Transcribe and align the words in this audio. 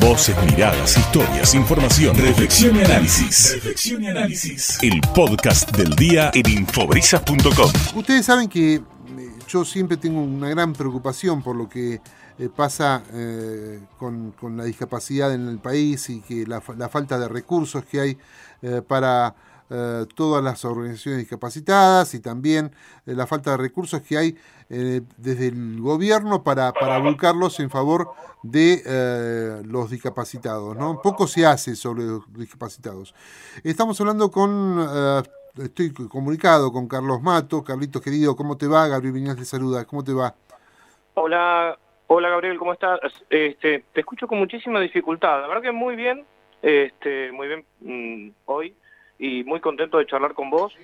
Voces, 0.00 0.36
miradas, 0.44 0.96
historias, 0.96 1.54
información, 1.54 2.16
reflexión 2.16 2.76
y 2.76 2.80
análisis. 2.80 3.54
Reflexión 3.54 4.02
y 4.02 4.08
análisis. 4.08 4.78
El 4.82 5.00
podcast 5.14 5.70
del 5.76 5.94
día 5.94 6.30
en 6.34 6.48
infobrisas.com. 6.48 7.70
Ustedes 7.94 8.26
saben 8.26 8.48
que 8.48 8.74
eh, 8.74 8.82
yo 9.46 9.64
siempre 9.64 9.96
tengo 9.96 10.20
una 10.20 10.48
gran 10.48 10.72
preocupación 10.72 11.42
por 11.42 11.54
lo 11.54 11.68
que 11.68 12.00
eh, 12.38 12.48
pasa 12.54 13.02
eh, 13.12 13.80
con, 13.98 14.34
la 14.56 14.64
discapacidad 14.64 15.32
en 15.32 15.48
el 15.48 15.58
país 15.58 16.10
y 16.10 16.20
que 16.20 16.46
la, 16.46 16.60
falta 16.60 17.18
de 17.18 17.28
recursos 17.28 17.84
que 17.84 18.00
hay 18.00 18.18
para 18.88 19.36
eh, 19.70 20.06
todas 20.14 20.42
las 20.42 20.64
organizaciones 20.64 21.20
discapacitadas 21.20 22.14
y 22.14 22.20
también 22.20 22.70
eh, 23.06 23.12
la 23.14 23.26
falta 23.26 23.50
de 23.50 23.58
recursos 23.58 24.00
que 24.00 24.16
hay 24.16 24.34
eh, 24.70 25.02
desde 25.18 25.48
el 25.48 25.78
gobierno 25.78 26.42
para, 26.42 26.72
para 26.72 26.98
volcarlos 26.98 27.60
en 27.60 27.68
favor 27.68 28.12
de 28.42 29.60
los 29.66 29.90
discapacitados. 29.90 30.74
¿no? 30.74 31.02
Poco 31.02 31.26
se 31.26 31.44
hace 31.44 31.76
sobre 31.76 32.04
los 32.04 32.32
discapacitados. 32.32 33.14
Estamos 33.62 34.00
hablando 34.00 34.30
con, 34.30 34.86
estoy 35.62 35.92
comunicado 35.92 36.72
con 36.72 36.88
Carlos 36.88 37.20
Mato. 37.20 37.62
Carlitos 37.62 38.00
querido, 38.00 38.36
¿cómo 38.36 38.56
te 38.56 38.66
va? 38.66 38.88
Gabriel 38.88 39.12
Viñas 39.12 39.36
te 39.36 39.44
saluda, 39.44 39.84
¿cómo 39.84 40.02
te 40.02 40.14
va? 40.14 40.34
Hola, 41.12 41.76
hola 42.06 42.30
Gabriel, 42.30 42.58
¿cómo 42.58 42.72
estás? 42.72 43.00
Este, 43.28 43.84
te 43.92 44.00
escucho 44.00 44.26
con 44.26 44.38
muchísima 44.38 44.80
dificultad. 44.80 45.42
La 45.42 45.48
verdad 45.48 45.62
que 45.62 45.72
muy 45.72 45.94
bien, 45.94 46.24
este, 46.62 47.32
muy 47.32 47.48
bien 47.48 47.64
mm, 47.80 48.30
hoy 48.46 48.74
y 49.18 49.44
muy 49.44 49.60
contento 49.60 49.98
de 49.98 50.06
charlar 50.06 50.34
con 50.34 50.50
vos, 50.50 50.74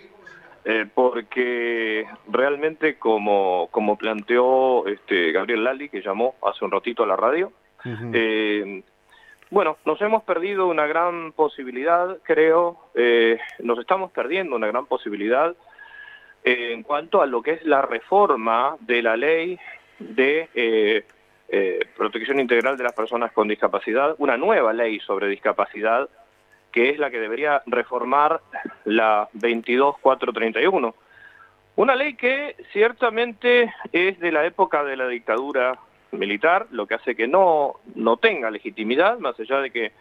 eh, 0.64 0.86
porque 0.92 2.06
realmente 2.28 2.98
como, 2.98 3.68
como 3.70 3.96
planteó 3.96 4.86
este 4.86 5.30
Gabriel 5.30 5.64
Lali, 5.64 5.88
que 5.88 6.02
llamó 6.02 6.34
hace 6.42 6.64
un 6.64 6.70
ratito 6.70 7.04
a 7.04 7.06
la 7.06 7.16
radio, 7.16 7.52
eh, 8.14 8.82
bueno, 9.50 9.76
nos 9.84 10.00
hemos 10.00 10.22
perdido 10.22 10.66
una 10.66 10.86
gran 10.86 11.32
posibilidad, 11.32 12.16
creo, 12.22 12.78
eh, 12.94 13.38
nos 13.58 13.78
estamos 13.78 14.10
perdiendo 14.10 14.56
una 14.56 14.68
gran 14.68 14.86
posibilidad 14.86 15.54
en 16.44 16.82
cuanto 16.82 17.20
a 17.20 17.26
lo 17.26 17.42
que 17.42 17.52
es 17.52 17.64
la 17.64 17.82
reforma 17.82 18.76
de 18.80 19.02
la 19.02 19.16
ley 19.16 19.58
de 19.98 21.04
protección 21.94 22.40
integral 22.40 22.76
de 22.76 22.84
las 22.84 22.94
personas 22.94 23.32
con 23.32 23.48
discapacidad, 23.48 24.16
una 24.18 24.36
nueva 24.36 24.72
ley 24.72 24.98
sobre 25.00 25.28
discapacidad 25.28 26.08
que 26.74 26.90
es 26.90 26.98
la 26.98 27.08
que 27.08 27.20
debería 27.20 27.62
reformar 27.66 28.40
la 28.84 29.28
22431. 29.34 30.92
Una 31.76 31.94
ley 31.94 32.14
que 32.14 32.56
ciertamente 32.72 33.72
es 33.92 34.18
de 34.18 34.32
la 34.32 34.44
época 34.44 34.82
de 34.82 34.96
la 34.96 35.06
dictadura 35.06 35.78
militar, 36.10 36.66
lo 36.72 36.88
que 36.88 36.94
hace 36.94 37.14
que 37.14 37.28
no, 37.28 37.74
no 37.94 38.16
tenga 38.16 38.50
legitimidad, 38.50 39.20
más 39.20 39.38
allá 39.38 39.60
de 39.60 39.70
que 39.70 39.92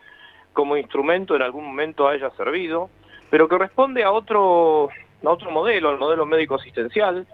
como 0.51 0.75
instrumento 0.75 1.35
en 1.35 1.43
algún 1.43 1.65
momento 1.65 2.07
haya 2.07 2.31
servido, 2.31 2.89
pero 3.29 3.47
que 3.47 3.59
responde 3.59 4.03
a 4.03 4.11
otro, 4.11 4.89
a 5.23 5.29
otro 5.29 5.51
modelo, 5.51 5.89
al 5.89 5.99
modelo 5.99 6.25
médico 6.25 6.55
asistencial, 6.55 7.27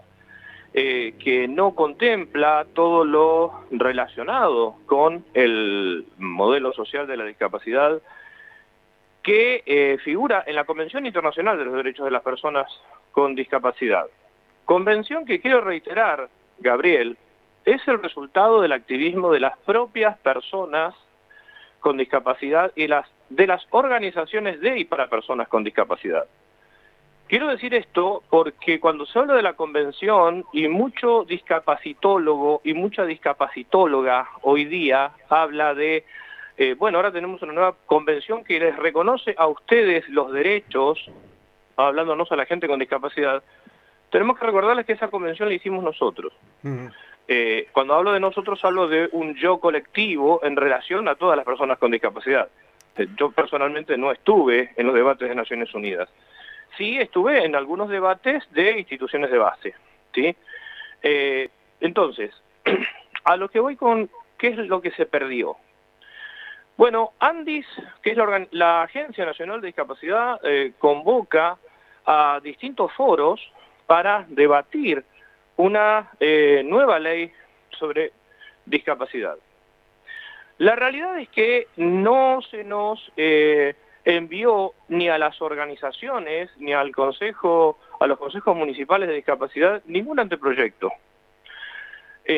eh, 0.74 1.14
que 1.18 1.48
no 1.48 1.74
contempla 1.74 2.66
todo 2.74 3.06
lo 3.06 3.64
relacionado 3.70 4.76
con 4.84 5.24
el 5.32 6.04
modelo 6.18 6.74
social 6.74 7.06
de 7.06 7.16
la 7.16 7.24
discapacidad 7.24 8.02
que 9.22 9.62
eh, 9.66 9.98
figura 10.04 10.44
en 10.46 10.54
la 10.54 10.64
Convención 10.64 11.06
Internacional 11.06 11.58
de 11.58 11.64
los 11.64 11.74
Derechos 11.74 12.04
de 12.04 12.10
las 12.10 12.22
Personas 12.22 12.66
con 13.12 13.34
Discapacidad. 13.34 14.06
Convención 14.64 15.24
que 15.24 15.40
quiero 15.40 15.60
reiterar, 15.60 16.28
Gabriel, 16.58 17.16
es 17.64 17.86
el 17.88 18.02
resultado 18.02 18.60
del 18.60 18.72
activismo 18.72 19.30
de 19.30 19.40
las 19.40 19.58
propias 19.58 20.18
personas 20.18 20.94
con 21.80 21.96
discapacidad 21.96 22.72
y 22.76 22.86
las, 22.86 23.06
de 23.28 23.46
las 23.46 23.66
organizaciones 23.70 24.60
de 24.60 24.78
y 24.78 24.84
para 24.84 25.08
personas 25.08 25.48
con 25.48 25.64
discapacidad. 25.64 26.24
Quiero 27.26 27.46
decir 27.46 27.74
esto 27.74 28.24
porque 28.28 28.80
cuando 28.80 29.06
se 29.06 29.18
habla 29.18 29.34
de 29.34 29.42
la 29.42 29.52
convención 29.52 30.44
y 30.52 30.66
mucho 30.66 31.24
discapacitólogo 31.24 32.60
y 32.64 32.74
mucha 32.74 33.04
discapacitóloga 33.04 34.28
hoy 34.42 34.64
día 34.64 35.12
habla 35.28 35.74
de 35.74 36.04
eh, 36.62 36.74
bueno, 36.74 36.98
ahora 36.98 37.10
tenemos 37.10 37.40
una 37.40 37.54
nueva 37.54 37.74
convención 37.86 38.44
que 38.44 38.60
les 38.60 38.76
reconoce 38.76 39.34
a 39.38 39.46
ustedes 39.46 40.06
los 40.10 40.30
derechos, 40.30 41.10
hablándonos 41.74 42.30
a 42.30 42.36
la 42.36 42.44
gente 42.44 42.68
con 42.68 42.78
discapacidad. 42.78 43.42
Tenemos 44.10 44.38
que 44.38 44.44
recordarles 44.44 44.84
que 44.84 44.92
esa 44.92 45.08
convención 45.08 45.48
la 45.48 45.54
hicimos 45.54 45.82
nosotros. 45.82 46.34
Eh, 47.28 47.68
cuando 47.72 47.94
hablo 47.94 48.12
de 48.12 48.20
nosotros 48.20 48.62
hablo 48.62 48.88
de 48.88 49.08
un 49.12 49.36
yo 49.36 49.58
colectivo 49.58 50.40
en 50.42 50.54
relación 50.54 51.08
a 51.08 51.14
todas 51.14 51.34
las 51.34 51.46
personas 51.46 51.78
con 51.78 51.92
discapacidad. 51.92 52.50
Eh, 52.98 53.08
yo 53.16 53.30
personalmente 53.30 53.96
no 53.96 54.12
estuve 54.12 54.74
en 54.76 54.86
los 54.86 54.94
debates 54.94 55.30
de 55.30 55.34
Naciones 55.34 55.72
Unidas. 55.72 56.10
Sí 56.76 56.98
estuve 56.98 57.42
en 57.42 57.56
algunos 57.56 57.88
debates 57.88 58.44
de 58.52 58.80
instituciones 58.80 59.30
de 59.30 59.38
base. 59.38 59.74
¿sí? 60.12 60.36
entonces, 61.80 62.34
a 63.24 63.38
lo 63.38 63.48
que 63.48 63.60
voy 63.60 63.76
con 63.76 64.10
qué 64.36 64.48
es 64.48 64.58
lo 64.58 64.82
que 64.82 64.90
se 64.90 65.06
perdió. 65.06 65.56
Bueno, 66.80 67.12
ANDIS, 67.18 67.66
que 68.02 68.12
es 68.12 68.16
la, 68.52 68.82
Agencia 68.84 69.26
Nacional 69.26 69.60
de 69.60 69.66
Discapacidad, 69.66 70.40
eh, 70.42 70.72
convoca 70.78 71.58
a 72.06 72.40
distintos 72.42 72.90
foros 72.94 73.38
para 73.84 74.24
debatir 74.28 75.04
una 75.58 76.10
eh, 76.18 76.62
nueva 76.64 76.98
ley 76.98 77.30
sobre 77.78 78.12
discapacidad. 78.64 79.36
La 80.56 80.74
realidad 80.74 81.18
es 81.18 81.28
que 81.28 81.68
no 81.76 82.40
se 82.50 82.64
nos 82.64 83.12
eh, 83.14 83.74
envió 84.06 84.72
ni 84.88 85.10
a 85.10 85.18
las 85.18 85.42
organizaciones 85.42 86.48
ni 86.56 86.72
al 86.72 86.92
consejo, 86.92 87.78
a 88.00 88.06
los 88.06 88.16
consejos 88.16 88.56
municipales 88.56 89.06
de 89.06 89.16
discapacidad 89.16 89.82
ningún 89.84 90.18
anteproyecto. 90.18 90.90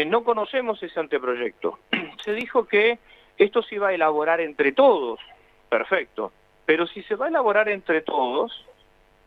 no 0.07 0.25
conocemos 0.25 0.83
ese 0.83 0.99
anteproyecto. 0.99 1.79
Se 2.25 2.33
dijo 2.33 2.67
que 2.67 2.99
esto 3.39 3.63
se 3.63 3.77
iba 3.77 3.89
a 3.89 3.95
elaborar 3.95 4.41
entre 4.41 4.73
todos, 4.73 5.21
perfecto. 5.69 6.33
Pero 6.67 6.87
si 6.87 7.03
se 7.05 7.17
va 7.17 7.27
a 7.27 7.29
elaborar 7.29 7.69
entre 7.69 8.03
todos, 8.03 8.65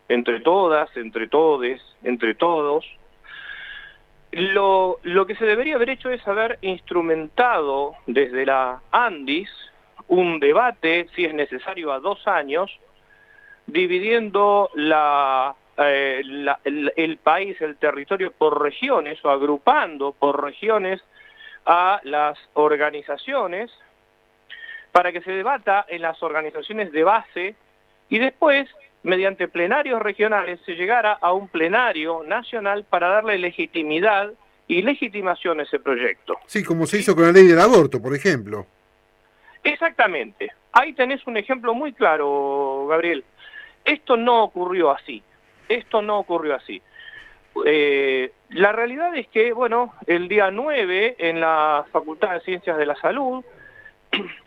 entre 0.07 0.39
todas, 0.39 0.95
entre 0.95 1.27
todes, 1.27 1.81
entre 2.03 2.35
todos, 2.35 2.85
lo, 4.31 4.99
que 5.27 5.35
se 5.35 5.45
debería 5.45 5.75
haber 5.75 5.91
hecho 5.91 6.09
es 6.09 6.25
haber 6.27 6.59
instrumentado 6.61 7.93
desde 8.05 8.45
la 8.45 8.81
ANDIS 8.91 9.49
un 10.07 10.39
debate, 10.39 11.07
si 11.15 11.25
es 11.25 11.33
necesario, 11.33 11.91
a 11.91 11.99
dos 11.99 12.27
años, 12.27 12.69
dividiendo 13.65 14.69
la, 14.75 15.55
eh, 15.77 16.21
el, 16.63 17.17
país, 17.17 17.59
el 17.61 17.77
territorio 17.77 18.31
por 18.31 18.61
regiones 18.61 19.23
o 19.23 19.29
agrupando 19.29 20.11
por 20.11 20.43
regiones 20.43 21.01
a 21.65 21.99
las 22.03 22.37
organizaciones 22.53 23.71
para 24.95 25.11
que 25.11 25.19
se 25.19 25.31
debata 25.31 25.85
en 25.89 26.01
las 26.01 26.23
organizaciones 26.23 26.89
de 26.93 27.03
base 27.03 27.55
y 28.07 28.17
después, 28.17 28.69
mediante 29.03 29.49
plenarios 29.49 30.01
regionales, 30.01 30.61
se 30.65 30.75
llegara 30.75 31.11
a 31.19 31.33
un 31.33 31.49
plenario 31.49 32.23
nacional 32.25 32.85
para 32.85 33.09
darle 33.09 33.37
legitimidad 33.37 34.31
y 34.69 34.83
legitimación 34.83 35.59
a 35.59 35.63
ese 35.63 35.79
proyecto. 35.79 36.37
Sí, 36.45 36.63
como 36.63 36.85
se 36.85 36.99
hizo 36.99 37.13
con 37.13 37.25
la 37.25 37.33
ley 37.33 37.45
del 37.45 37.59
aborto, 37.59 38.01
por 38.01 38.15
ejemplo. 38.15 38.67
Exactamente. 39.65 40.53
Ahí 40.71 40.93
tenés 40.93 41.27
un 41.27 41.35
ejemplo 41.35 41.73
muy 41.73 41.91
claro, 41.91 42.87
Gabriel. 42.87 43.25
Esto 43.83 44.15
no 44.15 44.43
ocurrió 44.43 44.91
así. 44.91 45.21
Esto 45.67 46.01
no 46.01 46.19
ocurrió 46.19 46.55
así. 46.55 46.81
Eh, 47.65 48.31
la 48.51 48.71
realidad 48.71 49.13
es 49.17 49.27
que, 49.27 49.51
bueno, 49.51 49.93
el 50.07 50.29
día 50.29 50.51
9 50.51 51.17
en 51.19 51.41
la 51.41 51.85
Facultad 51.91 52.35
de 52.35 52.39
Ciencias 52.39 52.77
de 52.77 52.85
la 52.85 52.95
Salud 52.95 53.43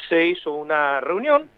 se 0.09 0.27
hizo 0.27 0.53
una 0.53 1.01
reunión 1.01 1.49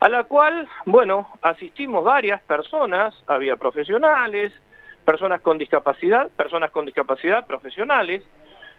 a 0.00 0.08
la 0.08 0.24
cual, 0.24 0.66
bueno, 0.86 1.28
asistimos 1.42 2.02
varias 2.02 2.40
personas, 2.42 3.14
había 3.26 3.56
profesionales, 3.56 4.52
personas 5.04 5.42
con 5.42 5.58
discapacidad, 5.58 6.30
personas 6.30 6.70
con 6.70 6.86
discapacidad 6.86 7.46
profesionales. 7.46 8.22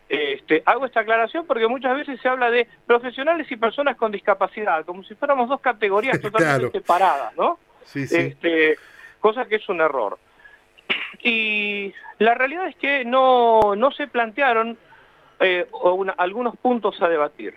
Este, 0.09 0.63
hago 0.65 0.85
esta 0.85 1.01
aclaración 1.01 1.45
porque 1.45 1.67
muchas 1.67 1.95
veces 1.95 2.19
se 2.19 2.27
habla 2.27 2.49
de 2.49 2.67
profesionales 2.85 3.49
y 3.51 3.55
personas 3.55 3.95
con 3.97 4.11
discapacidad, 4.11 4.83
como 4.83 5.03
si 5.03 5.13
fuéramos 5.15 5.47
dos 5.47 5.61
categorías 5.61 6.19
totalmente 6.21 6.79
separadas, 6.79 7.35
¿no? 7.37 7.59
Sí, 7.85 8.07
sí. 8.07 8.17
Este, 8.17 8.77
cosa 9.19 9.45
que 9.45 9.55
es 9.55 9.69
un 9.69 9.81
error. 9.81 10.17
Y 11.23 11.93
la 12.17 12.33
realidad 12.33 12.67
es 12.67 12.75
que 12.77 13.05
no, 13.05 13.75
no 13.75 13.91
se 13.91 14.07
plantearon 14.07 14.75
eh, 15.39 15.67
algunos 16.17 16.57
puntos 16.57 16.99
a 17.01 17.07
debatir 17.07 17.53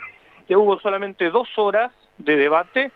que 0.47 0.57
hubo 0.57 0.79
solamente 0.81 1.31
dos 1.31 1.49
horas 1.57 1.93
de 2.19 2.37
debate. 2.37 2.93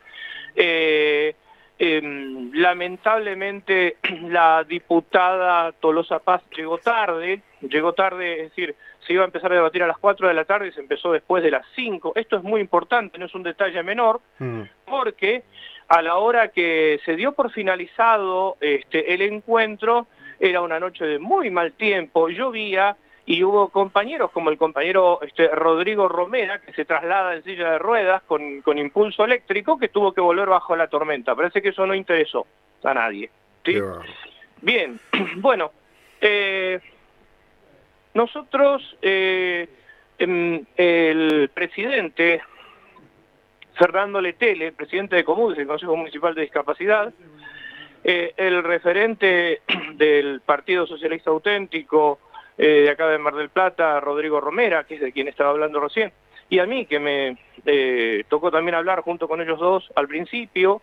Eh, 0.55 1.35
em, 1.79 2.51
lamentablemente 2.55 3.97
la 4.29 4.65
diputada 4.65 5.73
Tolosa 5.73 6.19
Paz 6.19 6.43
llegó 6.57 6.79
tarde, 6.79 7.43
llegó 7.61 7.93
tarde, 7.93 8.43
es 8.43 8.51
decir, 8.51 8.75
se 9.07 9.13
iba 9.13 9.23
a 9.23 9.27
empezar 9.27 9.53
a 9.53 9.57
debatir 9.57 9.83
a 9.83 9.87
las 9.87 9.99
4 9.99 10.29
de 10.29 10.35
la 10.35 10.45
tarde 10.45 10.69
y 10.69 10.73
se 10.73 10.81
empezó 10.81 11.13
después 11.13 11.43
de 11.43 11.51
las 11.51 11.65
5. 11.77 12.13
Esto 12.17 12.37
es 12.37 12.43
muy 12.43 12.61
importante, 12.61 13.19
no 13.19 13.27
es 13.27 13.35
un 13.35 13.43
detalle 13.43 13.83
menor, 13.83 14.21
mm. 14.39 14.63
porque 14.85 15.45
a 15.89 16.03
la 16.03 16.17
hora 16.17 16.49
que 16.49 17.01
se 17.05 17.17
dio 17.17 17.33
por 17.33 17.51
finalizado 17.51 18.57
este, 18.61 19.15
el 19.15 19.23
encuentro, 19.23 20.07
era 20.41 20.61
una 20.61 20.79
noche 20.79 21.05
de 21.05 21.19
muy 21.19 21.51
mal 21.51 21.73
tiempo, 21.73 22.29
llovía, 22.29 22.97
y 23.29 23.45
hubo 23.45 23.69
compañeros 23.69 24.31
como 24.31 24.49
el 24.49 24.57
compañero 24.57 25.21
este, 25.21 25.49
Rodrigo 25.49 26.09
Romera, 26.09 26.63
que 26.63 26.73
se 26.73 26.87
traslada 26.87 27.35
en 27.35 27.45
silla 27.45 27.73
de 27.73 27.79
ruedas 27.79 28.23
con, 28.23 28.63
con, 28.63 28.79
impulso 28.79 29.23
eléctrico, 29.23 29.79
que 29.79 29.89
tuvo 29.89 30.15
que 30.15 30.23
volver 30.23 30.49
bajo 30.49 30.75
la 30.75 30.89
tormenta. 30.89 31.35
Parece 31.35 31.61
que 31.61 31.69
eso 31.69 31.87
no 31.87 31.95
interesó 31.95 32.47
a 32.83 32.95
nadie. 32.95 33.29
Bien, 34.63 34.99
bueno, 35.37 35.73
eh, 36.23 36.81
nosotros, 38.15 38.97
eh, 39.03 39.69
em, 40.19 40.65
el 40.75 41.51
presidente 41.53 42.41
Fernando 43.75 44.23
Letele, 44.23 44.73
presidente 44.73 45.17
de 45.17 45.25
Comunes, 45.25 45.59
del 45.59 45.67
Consejo 45.67 45.97
Municipal 45.97 46.35
de 46.35 46.41
Discapacidad, 46.41 47.13
eh, 48.03 48.33
el 48.39 48.65
referente 48.65 49.61
del 49.97 50.41
Partido 50.41 50.87
Socialista 50.87 51.29
Auténtico 51.29 52.21
de 52.59 52.91
acá 52.91 53.09
de 53.09 53.19
Mar 53.19 53.35
del 53.35 53.51
Plata, 53.51 54.01
Rodrigo 54.01 54.41
Romera, 54.41 54.85
que 54.85 54.97
es 54.97 55.01
de 55.01 55.13
quien 55.13 55.29
estaba 55.29 55.51
hablando 55.51 55.81
recién, 55.81 56.13
y 56.51 56.59
a 56.59 56.67
mí, 56.67 56.87
que 56.87 56.99
me 56.99 57.37
tocó 58.29 58.51
también 58.51 58.75
hablar 58.75 59.03
junto 59.03 59.29
con 59.29 59.41
ellos 59.41 59.59
dos 59.59 59.91
al 59.95 60.09
principio, 60.09 60.83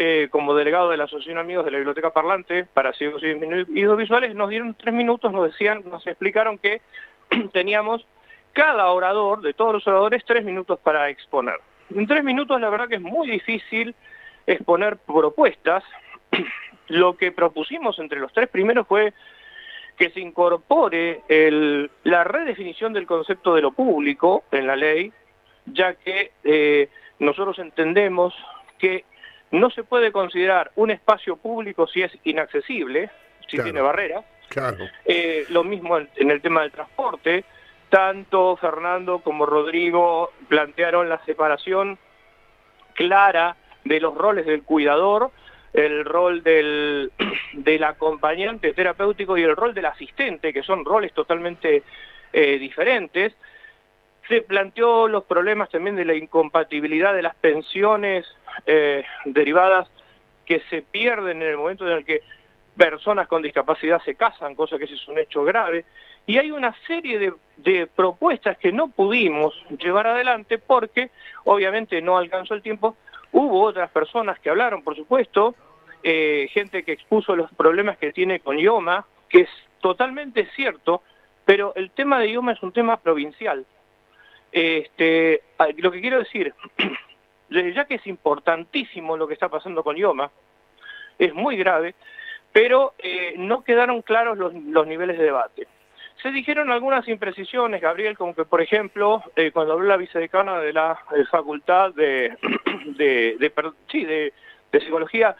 eh, 0.00 0.28
como 0.30 0.54
delegado 0.54 0.90
de 0.90 0.96
la 0.96 1.04
Asociación 1.04 1.38
Amigos 1.38 1.64
de 1.64 1.72
la 1.72 1.78
Biblioteca 1.78 2.10
Parlante 2.10 2.64
para 2.66 2.92
ciegos 2.92 3.20
y 3.20 3.34
visuales, 3.34 4.32
nos 4.32 4.48
dieron 4.48 4.74
tres 4.74 4.94
minutos, 4.94 5.32
nos 5.32 5.50
decían, 5.50 5.82
nos 5.90 6.06
explicaron 6.06 6.56
que 6.58 6.82
teníamos 7.52 8.06
cada 8.52 8.86
orador, 8.92 9.40
de 9.40 9.54
todos 9.54 9.72
los 9.72 9.86
oradores, 9.88 10.24
tres 10.24 10.44
minutos 10.44 10.78
para 10.78 11.08
exponer. 11.10 11.56
En 11.92 12.06
tres 12.06 12.22
minutos 12.22 12.60
la 12.60 12.70
verdad 12.70 12.86
que 12.86 12.94
es 12.96 13.00
muy 13.00 13.28
difícil 13.28 13.92
exponer 14.46 14.98
propuestas. 14.98 15.82
Lo 16.86 17.16
que 17.16 17.32
propusimos 17.32 17.98
entre 17.98 18.20
los 18.20 18.32
tres 18.32 18.48
primeros 18.48 18.86
fue 18.86 19.12
que 19.98 20.10
se 20.10 20.20
incorpore 20.20 21.22
la 22.04 22.24
redefinición 22.24 22.92
del 22.92 23.06
concepto 23.06 23.54
de 23.54 23.62
lo 23.62 23.72
público 23.72 24.44
en 24.52 24.66
la 24.68 24.76
ley, 24.76 25.12
ya 25.66 25.94
que 25.94 26.32
eh, 26.44 26.88
nosotros 27.18 27.58
entendemos 27.58 28.32
que 28.78 29.04
no 29.50 29.70
se 29.70 29.82
puede 29.82 30.12
considerar 30.12 30.70
un 30.76 30.92
espacio 30.92 31.36
público 31.36 31.88
si 31.88 32.02
es 32.02 32.12
inaccesible, 32.22 33.10
si 33.48 33.58
tiene 33.58 33.80
barreras. 33.80 34.24
Claro. 34.48 34.86
Eh, 35.04 35.46
lo 35.50 35.64
mismo 35.64 35.98
en 35.98 36.30
el 36.30 36.40
tema 36.40 36.62
del 36.62 36.70
transporte. 36.70 37.44
Tanto 37.90 38.56
Fernando 38.56 39.18
como 39.18 39.46
Rodrigo 39.46 40.30
plantearon 40.48 41.08
la 41.08 41.24
separación 41.24 41.98
clara 42.94 43.56
de 43.84 44.00
los 44.00 44.14
roles 44.14 44.46
del 44.46 44.62
cuidador, 44.62 45.30
el 45.72 46.04
rol 46.04 46.42
del, 46.42 47.12
del 47.52 47.84
acompañante 47.84 48.72
terapéutico 48.72 49.36
y 49.36 49.42
el 49.42 49.56
rol 49.56 49.74
del 49.74 49.86
asistente, 49.86 50.52
que 50.52 50.62
son 50.62 50.84
roles 50.84 51.12
totalmente 51.12 51.82
eh, 52.32 52.58
diferentes. 52.58 53.34
Se 54.28 54.42
planteó 54.42 55.08
los 55.08 55.24
problemas 55.24 55.70
también 55.70 55.96
de 55.96 56.04
la 56.04 56.14
incompatibilidad 56.14 57.14
de 57.14 57.22
las 57.22 57.34
pensiones 57.36 58.26
eh, 58.66 59.04
derivadas 59.24 59.88
que 60.44 60.60
se 60.70 60.82
pierden 60.82 61.42
en 61.42 61.48
el 61.48 61.56
momento 61.56 61.86
en 61.86 61.96
el 61.98 62.04
que 62.04 62.22
personas 62.76 63.26
con 63.26 63.42
discapacidad 63.42 64.00
se 64.02 64.14
casan, 64.14 64.54
cosa 64.54 64.78
que 64.78 64.84
es 64.84 65.08
un 65.08 65.18
hecho 65.18 65.44
grave, 65.44 65.84
y 66.26 66.36
hay 66.36 66.50
una 66.50 66.74
serie 66.86 67.32
de, 67.56 67.86
propuestas 67.86 68.58
que 68.58 68.70
no 68.70 68.88
pudimos 68.88 69.54
llevar 69.78 70.06
adelante 70.06 70.58
porque 70.58 71.10
obviamente 71.44 72.02
no 72.02 72.18
alcanzó 72.18 72.54
el 72.54 72.62
tiempo. 72.62 72.96
Hubo 73.32 73.62
otras 73.62 73.90
personas 73.90 74.38
que 74.40 74.50
hablaron, 74.50 74.82
por 74.82 74.96
supuesto, 74.96 75.54
eh, 76.02 76.48
gente 76.52 76.82
que 76.82 76.92
expuso 76.92 77.36
los 77.36 77.52
problemas 77.52 77.98
que 77.98 78.12
tiene 78.12 78.40
con 78.40 78.58
IOMA, 78.58 79.04
que 79.28 79.40
es 79.40 79.50
totalmente 79.80 80.46
cierto, 80.54 81.02
pero 81.44 81.72
el 81.74 81.90
tema 81.90 82.18
de 82.18 82.30
IOMA 82.30 82.52
es 82.52 82.62
un 82.62 82.72
tema 82.72 82.98
provincial. 82.98 83.66
Este, 84.50 85.42
lo 85.76 85.90
que 85.90 86.00
quiero 86.00 86.18
decir, 86.18 86.54
ya 87.50 87.84
que 87.84 87.96
es 87.96 88.06
importantísimo 88.06 89.16
lo 89.16 89.26
que 89.26 89.34
está 89.34 89.48
pasando 89.48 89.82
con 89.82 89.96
IOMA, 89.96 90.30
es 91.18 91.34
muy 91.34 91.56
grave, 91.56 91.94
pero 92.52 92.94
eh, 92.98 93.34
no 93.36 93.62
quedaron 93.62 94.02
claros 94.02 94.38
los, 94.38 94.52
niveles 94.86 95.18
de 95.18 95.24
debate. 95.24 95.68
Se 96.22 96.30
dijeron 96.30 96.70
algunas 96.70 97.06
imprecisiones, 97.08 97.80
Gabriel, 97.80 98.16
como 98.16 98.34
que, 98.34 98.44
por 98.44 98.60
ejemplo, 98.60 99.22
eh, 99.36 99.50
cuando 99.52 99.74
habló 99.74 99.86
la 99.86 99.96
vicedecana 99.96 100.58
de 100.58 100.72
la 100.72 100.98
Facultad 101.30 101.94
de, 101.94 102.36
de, 102.96 103.36
de, 103.38 104.32
de 104.72 104.80
Psicología, 104.80 105.36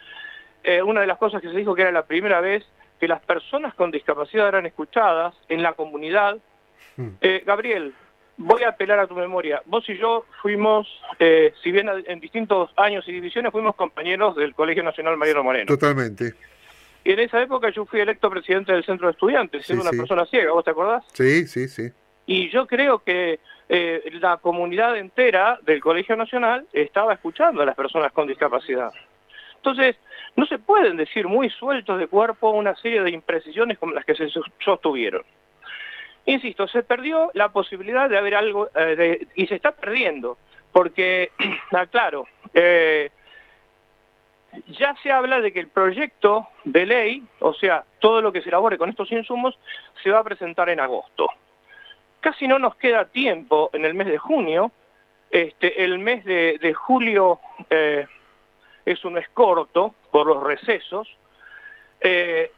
eh, 0.63 0.81
una 0.81 1.01
de 1.01 1.07
las 1.07 1.17
cosas 1.17 1.41
que 1.41 1.49
se 1.49 1.57
dijo 1.57 1.75
que 1.75 1.81
era 1.81 1.91
la 1.91 2.05
primera 2.05 2.41
vez 2.41 2.65
que 2.99 3.07
las 3.07 3.21
personas 3.21 3.73
con 3.73 3.91
discapacidad 3.91 4.47
eran 4.47 4.65
escuchadas 4.65 5.35
en 5.47 5.63
la 5.63 5.73
comunidad. 5.73 6.37
Mm. 6.97 7.09
Gabriel, 7.45 7.93
voy 8.39 8.63
a 8.63 8.69
apelar 8.69 8.99
a 8.99 9.07
tu 9.07 9.13
memoria. 9.15 9.61
Vos 9.65 9.87
y 9.89 9.97
yo 9.97 10.25
fuimos, 10.41 10.87
eh, 11.19 11.53
si 11.61 11.71
bien 11.71 11.89
en 12.05 12.19
distintos 12.19 12.71
años 12.77 13.07
y 13.07 13.11
divisiones, 13.11 13.51
fuimos 13.51 13.75
compañeros 13.75 14.35
del 14.35 14.55
Colegio 14.55 14.81
Nacional 14.81 15.17
Mariano 15.17 15.43
Moreno. 15.43 15.67
Totalmente. 15.67 16.33
Y 17.03 17.11
en 17.13 17.19
esa 17.19 17.41
época 17.41 17.69
yo 17.69 17.85
fui 17.85 17.99
electo 17.99 18.29
presidente 18.29 18.73
del 18.73 18.83
Centro 18.83 19.07
de 19.07 19.13
Estudiantes, 19.13 19.65
siendo 19.65 19.83
una 19.83 19.91
persona 19.91 20.25
ciega, 20.25 20.51
¿vos 20.51 20.63
te 20.63 20.71
acordás? 20.71 21.03
Sí, 21.13 21.47
sí, 21.47 21.67
sí. 21.67 21.89
Y 22.25 22.49
yo 22.49 22.67
creo 22.67 22.99
que 22.99 23.39
eh, 23.69 24.03
la 24.19 24.37
comunidad 24.37 24.97
entera 24.97 25.59
del 25.63 25.79
Colegio 25.79 26.15
Nacional 26.15 26.67
estaba 26.73 27.13
escuchando 27.13 27.61
a 27.61 27.65
las 27.65 27.75
personas 27.75 28.11
con 28.11 28.27
discapacidad. 28.27 28.91
Entonces, 29.55 29.95
no 30.35 30.45
se 30.45 30.59
pueden 30.59 30.97
decir 30.97 31.27
muy 31.27 31.49
sueltos 31.49 31.99
de 31.99 32.07
cuerpo 32.07 32.51
una 32.51 32.75
serie 32.75 33.01
de 33.01 33.11
imprecisiones 33.11 33.77
como 33.77 33.93
las 33.93 34.05
que 34.05 34.15
se 34.15 34.29
sostuvieron. 34.63 35.23
Insisto, 36.25 36.67
se 36.67 36.83
perdió 36.83 37.31
la 37.33 37.49
posibilidad 37.49 38.09
de 38.09 38.17
haber 38.17 38.35
algo, 38.35 38.69
eh, 38.75 39.27
y 39.35 39.47
se 39.47 39.55
está 39.55 39.71
perdiendo, 39.71 40.37
porque, 40.71 41.31
aclaro, 41.71 42.27
eh, 42.53 43.09
ya 44.67 44.95
se 45.01 45.11
habla 45.11 45.41
de 45.41 45.51
que 45.51 45.59
el 45.59 45.67
proyecto 45.67 46.47
de 46.63 46.85
ley, 46.85 47.23
o 47.39 47.53
sea, 47.53 47.83
todo 47.99 48.21
lo 48.21 48.31
que 48.31 48.41
se 48.41 48.49
elabore 48.49 48.77
con 48.77 48.89
estos 48.89 49.11
insumos, 49.11 49.57
se 50.03 50.11
va 50.11 50.19
a 50.19 50.23
presentar 50.23 50.69
en 50.69 50.79
agosto. 50.79 51.29
Casi 52.19 52.47
no 52.47 52.59
nos 52.59 52.75
queda 52.75 53.05
tiempo 53.05 53.69
en 53.73 53.85
el 53.85 53.93
mes 53.93 54.07
de 54.07 54.17
junio, 54.17 54.71
este, 55.31 55.83
el 55.83 55.99
mes 55.99 56.25
de, 56.25 56.73
julio 56.73 57.39
eh, 57.69 58.07
es 58.85 59.05
un 59.05 59.13
mes 59.13 59.29
corto 59.29 59.93
por 60.11 60.27
los 60.27 60.43
recesos, 60.43 61.07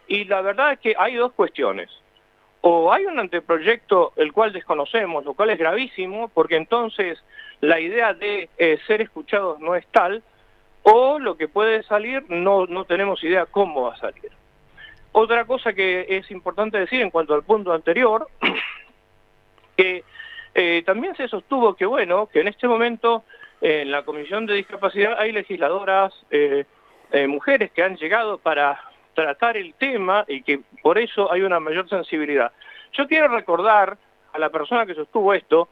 y 0.08 0.26
la 0.26 0.42
verdad 0.42 0.74
es 0.74 0.80
que 0.80 0.96
hay 0.98 1.16
dos 1.16 1.34
cuestiones. 1.34 1.90
O 2.62 2.94
hay 2.94 3.06
un 3.06 3.18
anteproyecto 3.18 4.14
el 4.16 4.32
cual 4.34 4.54
desconocemos, 4.54 5.26
lo 5.26 5.34
cual 5.34 5.50
es 5.50 5.58
gravísimo, 5.58 6.28
porque 6.30 6.56
entonces 6.56 7.22
la 7.60 7.80
idea 7.80 8.14
de 8.14 8.50
eh, 8.58 8.80
ser 8.86 9.02
escuchados 9.02 9.60
no 9.60 9.76
es 9.76 9.86
tal, 9.88 10.22
o 10.84 11.20
lo 11.20 11.38
que 11.38 11.48
puede 11.48 11.84
salir 11.84 12.24
no, 12.30 12.66
no 12.66 12.86
tenemos 12.86 13.24
idea 13.24 13.46
cómo 13.46 13.84
va 13.84 13.94
a 13.94 13.98
salir. 13.98 14.32
Otra 15.12 15.46
cosa 15.46 15.74
que 15.74 16.06
es 16.10 16.32
importante 16.32 16.80
decir 16.80 17.02
en 17.02 17.10
cuanto 17.10 17.34
al 17.34 17.44
punto 17.44 17.74
anterior, 17.74 18.28
que 19.78 20.04
eh, 20.54 20.84
también 20.86 21.16
se 21.16 21.28
sostuvo 21.28 21.76
que, 21.76 21.86
bueno, 21.86 22.28
que 22.28 22.42
en 22.42 22.48
este 22.48 22.68
momento 22.68 23.24
en 23.60 23.92
la 23.92 24.04
Comisión 24.04 24.46
de 24.46 24.56
Discapacidad 24.56 25.20
hay 25.20 25.32
legisladoras, 25.32 26.14
eh, 26.32 26.66
mujeres 27.28 27.72
que 27.72 27.84
han 27.84 27.98
llegado 27.98 28.38
para 28.38 28.80
tratar 29.14 29.58
el 29.58 29.74
tema 29.76 30.24
y 30.28 30.42
que 30.42 30.62
por 30.82 30.98
eso 30.98 31.32
hay 31.32 31.42
una 31.42 31.60
mayor 31.60 31.88
sensibilidad. 31.90 32.52
Yo 32.94 33.08
quiero 33.08 33.28
recordar 33.28 33.98
a 34.34 34.40
la 34.40 34.50
persona 34.50 34.86
que 34.86 34.96
sostuvo 34.96 35.34
esto 35.34 35.70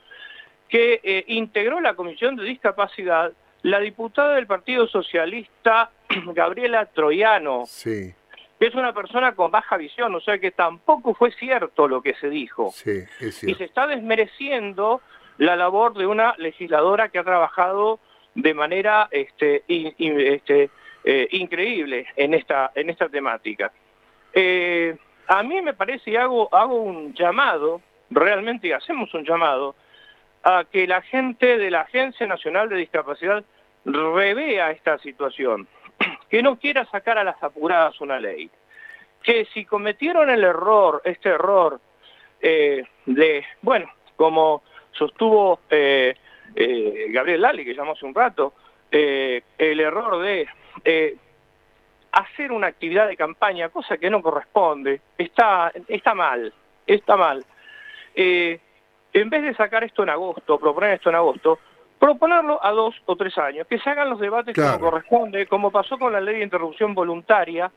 que 0.67 0.99
eh, 1.03 1.23
integró 1.27 1.81
la 1.81 1.95
Comisión 1.95 2.35
de 2.35 2.43
Discapacidad 2.43 3.31
la 3.63 3.79
diputada 3.79 4.35
del 4.35 4.47
Partido 4.47 4.87
Socialista, 4.87 5.91
Gabriela 6.33 6.85
Troyano, 6.85 7.63
sí. 7.65 8.13
que 8.59 8.67
es 8.67 8.75
una 8.75 8.93
persona 8.93 9.35
con 9.35 9.51
baja 9.51 9.77
visión, 9.77 10.13
o 10.15 10.21
sea 10.21 10.39
que 10.39 10.51
tampoco 10.51 11.13
fue 11.13 11.31
cierto 11.31 11.87
lo 11.87 12.01
que 12.01 12.13
se 12.15 12.29
dijo. 12.29 12.71
Sí, 12.73 13.03
y 13.19 13.53
se 13.53 13.63
está 13.63 13.87
desmereciendo 13.87 15.01
la 15.37 15.55
labor 15.55 15.93
de 15.93 16.05
una 16.05 16.35
legisladora 16.37 17.09
que 17.09 17.19
ha 17.19 17.23
trabajado 17.23 17.99
de 18.35 18.53
manera 18.53 19.07
este, 19.11 19.63
este, 19.67 20.69
eh, 21.03 21.27
increíble 21.31 22.07
en 22.15 22.33
esta, 22.33 22.71
en 22.75 22.89
esta 22.89 23.09
temática. 23.09 23.71
Eh, 24.33 24.95
a 25.27 25.43
mí 25.43 25.61
me 25.61 25.73
parece 25.73 26.11
y 26.11 26.15
hago, 26.15 26.53
hago 26.53 26.75
un 26.75 27.13
llamado, 27.13 27.81
realmente 28.09 28.73
hacemos 28.73 29.13
un 29.13 29.23
llamado, 29.23 29.75
a 30.43 30.65
que 30.72 30.88
la 30.88 31.01
gente 31.01 31.58
de 31.58 31.72
la 31.72 31.81
Agencia 31.81 32.25
Nacional 32.27 32.69
de 32.69 32.77
Discapacidad 32.77 33.43
revea 33.86 34.72
esta 34.72 34.98
situación, 35.00 35.67
que 36.29 36.41
no 36.41 36.58
quiera 36.58 36.86
sacar 36.86 37.17
a 37.17 37.24
las 37.24 37.41
apuradas 37.43 38.00
una 38.01 38.19
ley, 38.19 38.50
que 39.24 39.46
si 39.53 39.65
cometieron 39.65 40.29
el 40.29 40.43
error, 40.43 41.01
este 41.03 41.29
error, 41.29 41.79
eh, 42.41 42.84
de, 43.05 43.46
bueno, 43.62 43.91
como 44.15 44.63
sostuvo 44.91 45.60
eh, 45.69 46.15
Gabriel 47.10 47.41
Lali, 47.41 47.65
que 47.65 47.75
llamó 47.75 47.91
hace 47.91 48.05
un 48.05 48.15
rato, 48.15 48.53
el 48.91 49.79
error 49.79 50.22
de 50.22 50.48
hacer 52.12 52.51
una 52.51 52.67
actividad 52.67 53.08
de 53.08 53.17
campaña, 53.17 53.69
cosa 53.69 53.98
que 53.98 54.10
no 54.10 54.22
corresponde, 54.22 55.01
está, 55.17 55.72
está 55.88 56.13
mal, 56.13 56.53
está 56.88 57.15
mal. 57.15 57.46
En 59.21 59.29
vez 59.29 59.43
de 59.43 59.55
sacar 59.55 59.83
esto 59.83 60.03
en 60.03 60.09
agosto, 60.09 60.59
proponer 60.59 60.91
esto 60.91 61.09
en 61.09 61.15
agosto, 61.15 61.59
proponerlo 61.99 62.63
a 62.63 62.71
dos 62.71 62.95
o 63.05 63.15
tres 63.15 63.38
años, 63.38 63.67
que 63.67 63.79
se 63.79 63.89
hagan 63.89 64.09
los 64.09 64.19
debates 64.19 64.55
como 64.55 64.79
corresponde, 64.79 65.47
como 65.47 65.71
pasó 65.71 65.97
con 65.97 66.13
la 66.13 66.21
ley 66.21 66.38
de 66.38 66.43
interrupción 66.43 66.93
voluntaria, 66.93 67.71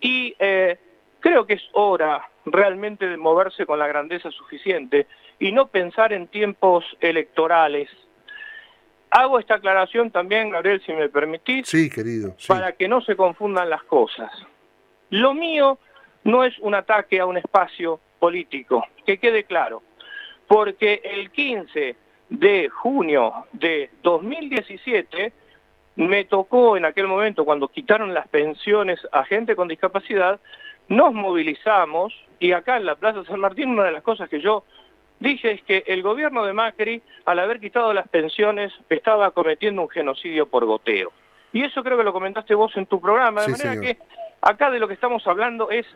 y 0.00 0.34
eh, 0.38 0.78
creo 1.20 1.46
que 1.46 1.54
es 1.54 1.62
hora 1.72 2.28
realmente 2.46 3.06
de 3.06 3.16
moverse 3.16 3.66
con 3.66 3.78
la 3.78 3.86
grandeza 3.86 4.30
suficiente 4.30 5.06
y 5.38 5.52
no 5.52 5.68
pensar 5.68 6.12
en 6.12 6.26
tiempos 6.28 6.84
electorales. 7.00 7.88
Hago 9.10 9.38
esta 9.38 9.56
aclaración 9.56 10.10
también, 10.10 10.50
Gabriel, 10.50 10.82
si 10.84 10.92
me 10.92 11.08
permitís, 11.08 11.68
sí, 11.68 11.90
querido, 11.90 12.34
para 12.48 12.72
que 12.72 12.88
no 12.88 13.02
se 13.02 13.14
confundan 13.14 13.68
las 13.68 13.82
cosas. 13.84 14.32
Lo 15.10 15.34
mío 15.34 15.78
no 16.24 16.44
es 16.44 16.58
un 16.60 16.74
ataque 16.74 17.20
a 17.20 17.26
un 17.26 17.36
espacio 17.36 18.00
político, 18.18 18.86
que 19.04 19.18
quede 19.18 19.44
claro, 19.44 19.82
porque 20.52 21.00
el 21.02 21.30
15 21.30 21.96
de 22.28 22.68
junio 22.68 23.32
de 23.52 23.88
2017 24.02 25.32
me 25.96 26.26
tocó 26.26 26.76
en 26.76 26.84
aquel 26.84 27.06
momento, 27.06 27.46
cuando 27.46 27.68
quitaron 27.68 28.12
las 28.12 28.28
pensiones 28.28 29.00
a 29.12 29.24
gente 29.24 29.56
con 29.56 29.66
discapacidad, 29.66 30.40
nos 30.88 31.14
movilizamos 31.14 32.12
y 32.38 32.52
acá 32.52 32.76
en 32.76 32.84
la 32.84 32.96
Plaza 32.96 33.24
San 33.24 33.40
Martín 33.40 33.70
una 33.70 33.84
de 33.84 33.92
las 33.92 34.02
cosas 34.02 34.28
que 34.28 34.42
yo 34.42 34.64
dije 35.20 35.52
es 35.52 35.62
que 35.62 35.84
el 35.86 36.02
gobierno 36.02 36.44
de 36.44 36.52
Macri, 36.52 37.00
al 37.24 37.38
haber 37.38 37.58
quitado 37.58 37.94
las 37.94 38.08
pensiones, 38.08 38.74
estaba 38.90 39.30
cometiendo 39.30 39.80
un 39.80 39.88
genocidio 39.88 40.44
por 40.50 40.66
goteo. 40.66 41.12
Y 41.54 41.64
eso 41.64 41.82
creo 41.82 41.96
que 41.96 42.04
lo 42.04 42.12
comentaste 42.12 42.54
vos 42.54 42.76
en 42.76 42.84
tu 42.84 43.00
programa, 43.00 43.40
de 43.40 43.52
manera 43.52 43.80
que 43.80 43.96
acá 44.42 44.70
de 44.70 44.80
lo 44.80 44.86
que 44.86 44.94
estamos 44.94 45.26
hablando 45.26 45.70
es 45.70 45.86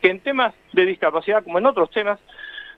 que 0.00 0.08
en 0.08 0.20
temas 0.20 0.54
de 0.72 0.86
discapacidad, 0.86 1.44
como 1.44 1.58
en 1.58 1.66
otros 1.66 1.90
temas, 1.90 2.18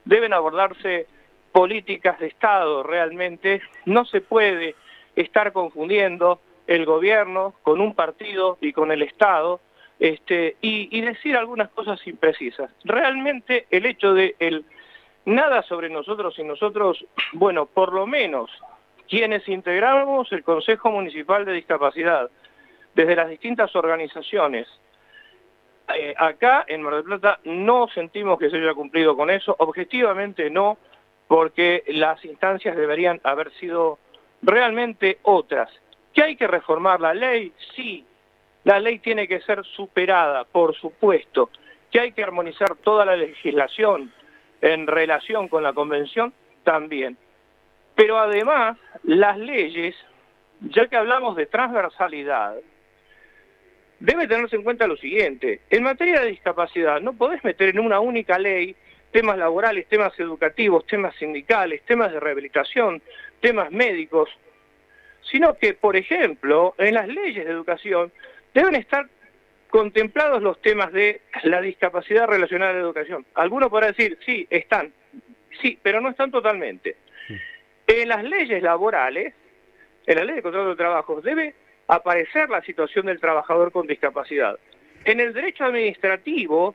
deben 0.05 0.33
abordarse 0.33 1.07
políticas 1.52 2.19
de 2.19 2.28
Estado 2.28 2.83
realmente, 2.83 3.61
no 3.85 4.04
se 4.04 4.21
puede 4.21 4.75
estar 5.16 5.52
confundiendo 5.52 6.40
el 6.66 6.87
gobierno 6.87 7.54
con 7.62 7.80
un 7.80 7.95
partido 7.95 8.59
y 8.61 8.73
con 8.73 8.92
el 8.92 9.02
Estado 9.02 9.61
este, 9.99 10.57
y, 10.62 11.00
decir 11.02 11.37
algunas 11.37 11.69
cosas 11.71 12.04
imprecisas. 12.07 12.71
Realmente 12.85 13.66
el 13.71 13.85
hecho 13.87 14.14
de 14.14 14.35
el 14.38 14.64
nada 15.26 15.62
sobre 15.62 15.90
nosotros 15.90 16.38
y 16.38 16.45
nosotros, 16.45 17.04
bueno, 17.33 17.66
por 17.66 17.92
lo 17.92 18.07
menos 18.07 18.50
quienes 19.09 19.47
integramos 19.49 20.33
el 20.33 20.45
Consejo 20.45 20.90
Municipal 20.90 21.45
de 21.45 21.52
Discapacidad, 21.52 22.30
desde 22.95 23.16
las 23.16 23.28
distintas 23.28 23.75
organizaciones, 23.76 24.69
eh, 25.95 26.14
acá 26.16 26.64
en 26.69 26.83
Mar 26.83 26.95
del 26.95 27.04
Plata 27.04 27.40
no 27.45 27.88
sentimos 27.88 28.38
que 28.38 28.49
se 28.49 28.57
haya 28.57 28.75
cumplido 28.75 29.16
con 29.16 29.28
eso, 29.30 29.54
objetivamente 29.59 30.49
no, 30.49 30.78
porque 31.31 31.85
las 31.87 32.25
instancias 32.25 32.77
deberían 32.77 33.21
haber 33.23 33.53
sido 33.53 34.01
realmente 34.43 35.19
otras. 35.23 35.71
¿Que 36.13 36.25
hay 36.25 36.35
que 36.35 36.49
reformar 36.49 37.01
la 37.01 37.15
ley? 37.15 37.53
Sí, 37.77 38.05
la 38.65 38.81
ley 38.81 38.99
tiene 38.99 39.29
que 39.29 39.41
ser 39.43 39.65
superada, 39.65 40.43
por 40.43 40.75
supuesto. 40.75 41.49
¿Que 41.93 42.01
hay 42.01 42.11
que 42.11 42.25
armonizar 42.25 42.75
toda 42.83 43.05
la 43.05 43.15
legislación 43.15 44.13
en 44.61 44.89
relación 44.89 45.47
con 45.47 45.63
la 45.63 45.73
convención? 45.73 46.35
También. 46.65 47.17
Pero 47.95 48.19
además, 48.19 48.77
las 49.05 49.39
leyes, 49.39 49.95
ya 50.63 50.89
que 50.89 50.97
hablamos 50.97 51.37
de 51.37 51.47
transversalidad, 51.47 52.57
debe 54.01 54.27
tenerse 54.27 54.57
en 54.57 54.65
cuenta 54.65 54.89
lo 54.89 54.97
siguiente. 54.97 55.61
En 55.71 55.85
materia 55.85 56.23
de 56.23 56.31
discapacidad, 56.31 57.01
no 57.01 57.13
podés 57.13 57.45
meter 57.45 57.69
en 57.69 57.79
una 57.79 58.01
única 58.01 58.37
ley 58.37 58.75
temas 59.11 59.38
laborales, 59.38 59.87
temas 59.88 60.19
educativos, 60.19 60.87
temas 60.87 61.14
sindicales, 61.17 61.83
temas 61.83 62.12
de 62.12 62.21
rehabilitación, 62.21 63.02
temas 63.40 63.71
médicos, 63.71 64.29
sino 65.31 65.55
que, 65.55 65.75
por 65.75 65.97
ejemplo, 65.97 66.75
en 66.79 66.95
las 66.95 67.09
leyes 67.09 67.45
de 67.45 67.50
educación 67.50 68.12
deben 68.55 68.75
estar 68.75 69.07
contemplados 69.69 70.43
los 70.43 70.61
temas 70.61 70.93
de 70.93 71.23
la 71.45 71.61
discapacidad 71.61 72.26
relacionada 72.26 72.73
a 72.73 72.75
la 72.75 72.81
educación. 72.81 73.25
Algunos 73.35 73.71
podrán 73.71 73.93
decir, 73.93 74.19
sí, 74.25 74.47
están, 74.50 74.93
sí, 75.61 75.79
pero 75.83 76.00
no 76.00 76.11
están 76.11 76.31
totalmente. 76.31 76.97
En 77.87 78.09
las 78.09 78.25
leyes 78.25 78.62
laborales, 78.62 79.35
en 80.07 80.17
la 80.17 80.25
ley 80.25 80.37
de 80.37 80.43
contrato 80.43 80.71
de 80.71 80.76
trabajo, 80.76 81.21
debe 81.21 81.55
aparecer 81.87 82.49
la 82.49 82.62
situación 82.62 83.07
del 83.07 83.21
trabajador 83.21 83.73
con 83.73 83.87
discapacidad. 83.87 84.59
En 85.05 85.21
el 85.21 85.33
derecho 85.33 85.64
administrativo, 85.64 86.75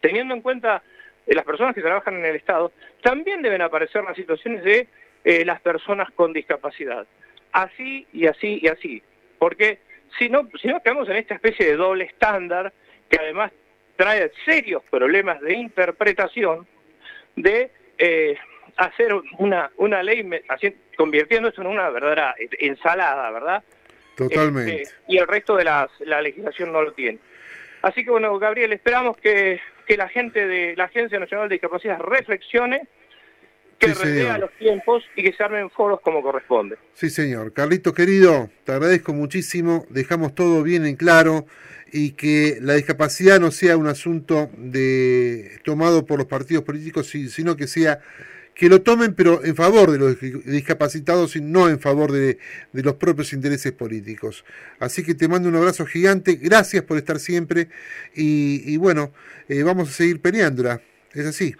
teniendo 0.00 0.34
en 0.34 0.42
cuenta 0.42 0.82
las 1.26 1.44
personas 1.44 1.74
que 1.74 1.80
trabajan 1.80 2.16
en 2.16 2.24
el 2.24 2.36
Estado, 2.36 2.72
también 3.02 3.42
deben 3.42 3.62
aparecer 3.62 4.04
las 4.04 4.16
situaciones 4.16 4.62
de 4.64 4.88
eh, 5.24 5.44
las 5.44 5.60
personas 5.60 6.10
con 6.12 6.32
discapacidad. 6.32 7.06
Así 7.52 8.06
y 8.12 8.26
así 8.26 8.60
y 8.62 8.68
así. 8.68 9.02
Porque 9.38 9.78
si 10.18 10.28
no, 10.28 10.48
si 10.60 10.68
no 10.68 10.82
quedamos 10.82 11.08
en 11.08 11.16
esta 11.16 11.34
especie 11.34 11.66
de 11.66 11.76
doble 11.76 12.04
estándar, 12.04 12.72
que 13.08 13.18
además 13.18 13.52
trae 13.96 14.30
serios 14.44 14.82
problemas 14.90 15.40
de 15.40 15.54
interpretación, 15.54 16.66
de 17.36 17.70
eh, 17.98 18.36
hacer 18.76 19.14
una, 19.38 19.70
una 19.76 20.02
ley, 20.02 20.28
convirtiendo 20.96 21.48
esto 21.48 21.62
en 21.62 21.68
una 21.68 21.88
verdadera 21.90 22.34
ensalada, 22.58 23.30
¿verdad? 23.30 23.64
Totalmente. 24.16 24.82
Este, 24.82 24.94
y 25.08 25.18
el 25.18 25.26
resto 25.26 25.56
de 25.56 25.64
la 25.64 26.22
legislación 26.22 26.72
no 26.72 26.82
lo 26.82 26.92
tiene. 26.92 27.18
Así 27.82 28.02
que 28.02 28.10
bueno, 28.10 28.38
Gabriel, 28.38 28.72
esperamos 28.72 29.16
que 29.18 29.60
que 29.86 29.96
la 29.96 30.08
gente 30.08 30.46
de 30.46 30.74
la 30.76 30.84
Agencia 30.84 31.18
Nacional 31.18 31.48
de 31.48 31.54
Discapacidad 31.54 31.98
reflexione, 32.00 32.86
que 33.78 33.94
sí, 33.94 34.22
los 34.38 34.52
tiempos 34.58 35.04
y 35.16 35.22
que 35.22 35.32
se 35.32 35.42
armen 35.42 35.68
foros 35.70 36.00
como 36.00 36.22
corresponde. 36.22 36.76
Sí, 36.94 37.10
señor. 37.10 37.52
Carlito, 37.52 37.92
querido, 37.92 38.50
te 38.64 38.72
agradezco 38.72 39.12
muchísimo. 39.12 39.84
Dejamos 39.90 40.34
todo 40.34 40.62
bien 40.62 40.86
en 40.86 40.96
claro 40.96 41.46
y 41.92 42.12
que 42.12 42.58
la 42.60 42.74
discapacidad 42.74 43.38
no 43.40 43.50
sea 43.50 43.76
un 43.76 43.86
asunto 43.86 44.50
de 44.56 45.60
tomado 45.64 46.06
por 46.06 46.18
los 46.18 46.26
partidos 46.26 46.64
políticos, 46.64 47.08
sino 47.08 47.56
que 47.56 47.66
sea 47.66 48.00
que 48.54 48.68
lo 48.68 48.82
tomen, 48.82 49.14
pero 49.14 49.44
en 49.44 49.56
favor 49.56 49.90
de 49.90 49.98
los 49.98 50.20
discapacitados 50.20 51.34
y 51.36 51.40
no 51.40 51.68
en 51.68 51.80
favor 51.80 52.12
de, 52.12 52.38
los 52.72 52.94
propios 52.94 53.32
intereses 53.32 53.72
políticos. 53.72 54.44
Así 54.78 55.04
que 55.04 55.14
te 55.14 55.28
mando 55.28 55.48
un 55.48 55.56
abrazo 55.56 55.84
gigante, 55.86 56.36
gracias 56.36 56.84
por 56.84 56.96
estar 56.96 57.18
siempre 57.18 57.68
y, 58.14 58.76
bueno, 58.76 59.12
eh, 59.48 59.62
vamos 59.62 59.88
a 59.88 59.92
seguir 59.92 60.20
peleándola, 60.20 60.80
es 61.12 61.26
así. 61.26 61.54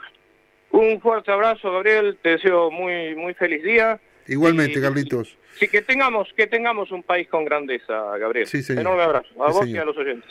Un 0.70 1.00
fuerte 1.00 1.30
abrazo, 1.30 1.70
Gabriel, 1.70 2.18
te 2.22 2.30
deseo 2.30 2.70
muy, 2.70 3.14
muy 3.14 3.34
feliz 3.34 3.62
día. 3.62 4.00
Igualmente, 4.26 4.80
Carlitos. 4.80 5.36
Sí, 5.58 5.68
que 5.68 5.82
tengamos, 5.82 6.32
que 6.36 6.46
tengamos 6.46 6.90
un 6.90 7.02
país 7.02 7.28
con 7.28 7.44
grandeza, 7.44 8.16
Gabriel. 8.18 8.46
Sí, 8.46 8.62
señor. 8.62 8.80
Enorme 8.80 9.02
abrazo, 9.02 9.44
a 9.44 9.52
vos 9.52 9.66
y 9.68 9.76
a 9.76 9.84
los 9.84 9.96
oyentes. 9.96 10.30